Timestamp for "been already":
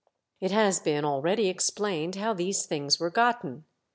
0.79-1.47